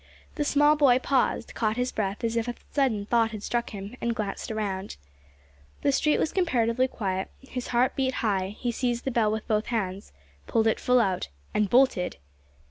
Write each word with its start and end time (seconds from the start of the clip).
The 0.33 0.43
small 0.43 0.75
boy 0.75 0.97
paused, 0.97 1.53
caught 1.53 1.77
his 1.77 1.91
breath 1.91 2.23
as 2.23 2.35
if 2.35 2.47
a 2.47 2.55
sudden 2.71 3.05
thought 3.05 3.29
had 3.29 3.43
struck 3.43 3.69
him, 3.69 3.95
and 4.01 4.15
glanced 4.15 4.49
round. 4.49 4.97
The 5.83 5.91
street 5.91 6.17
was 6.17 6.31
comparatively 6.31 6.87
quiet; 6.87 7.29
his 7.47 7.67
heart 7.67 7.95
beat 7.95 8.15
high; 8.25 8.55
he 8.59 8.71
seized 8.71 9.05
the 9.05 9.11
bell 9.11 9.31
with 9.31 9.47
both 9.47 9.67
hands, 9.67 10.11
pulled 10.47 10.65
it 10.65 10.79
full 10.79 10.99
out, 10.99 11.27
and 11.53 11.69
bolted! 11.69 12.17